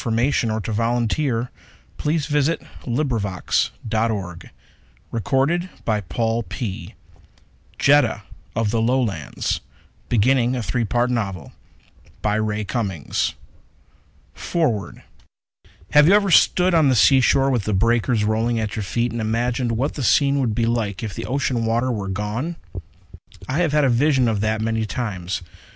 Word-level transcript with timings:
Jetta 0.01 0.19
of 0.19 0.65
the 0.65 0.81
Lowlands 0.83 1.51
BEGINNING 2.07 2.59
A 10.55 10.63
THREE 10.63 10.85
PART 10.85 11.11
NOVEL 11.11 11.51
By 12.23 12.35
Ray 12.35 12.63
Cummings 12.63 13.33
Foreword 14.33 15.03
_Have 15.93 16.07
you 16.07 16.13
ever 16.15 16.31
stood 16.31 16.73
on 16.73 16.89
the 16.89 16.95
seashore, 16.95 17.51
with 17.51 17.65
the 17.65 17.73
breakers 17.75 18.23
rolling 18.23 18.59
at 18.59 18.75
your 18.75 18.81
feet, 18.81 19.11
and 19.11 19.21
imagined 19.21 19.73
what 19.73 19.93
the 19.93 20.01
scene 20.03 20.39
would 20.39 20.55
be 20.55 20.65
like 20.65 21.03
if 21.03 21.13
the 21.13 21.27
ocean 21.27 21.63
water 21.63 21.91
were 21.91 22.07
gone? 22.07 22.55
I 23.47 23.59
have 23.59 23.71
had 23.73 23.83
a 23.83 23.89
vision 23.89 24.27
of 24.27 24.41
that 24.41 24.61
many 24.61 24.87
times. 24.87 25.43